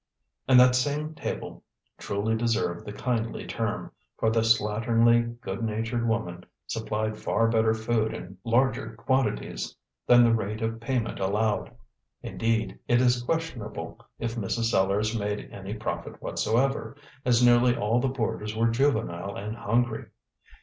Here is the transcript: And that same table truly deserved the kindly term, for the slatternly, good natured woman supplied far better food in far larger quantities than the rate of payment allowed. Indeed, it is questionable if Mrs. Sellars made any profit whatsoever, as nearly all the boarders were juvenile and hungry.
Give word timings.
And 0.47 0.59
that 0.59 0.73
same 0.73 1.13
table 1.13 1.61
truly 1.99 2.35
deserved 2.35 2.87
the 2.87 2.91
kindly 2.91 3.45
term, 3.45 3.91
for 4.17 4.31
the 4.31 4.39
slatternly, 4.39 5.39
good 5.41 5.63
natured 5.63 6.07
woman 6.09 6.43
supplied 6.65 7.19
far 7.19 7.47
better 7.49 7.75
food 7.75 8.11
in 8.11 8.29
far 8.29 8.37
larger 8.51 8.95
quantities 8.95 9.75
than 10.07 10.23
the 10.23 10.33
rate 10.33 10.63
of 10.63 10.79
payment 10.79 11.19
allowed. 11.19 11.75
Indeed, 12.23 12.79
it 12.87 12.99
is 12.99 13.21
questionable 13.21 14.03
if 14.17 14.35
Mrs. 14.35 14.71
Sellars 14.71 15.15
made 15.15 15.51
any 15.51 15.75
profit 15.75 16.19
whatsoever, 16.19 16.95
as 17.23 17.45
nearly 17.45 17.77
all 17.77 17.99
the 17.99 18.07
boarders 18.07 18.55
were 18.57 18.69
juvenile 18.71 19.35
and 19.35 19.55
hungry. 19.55 20.07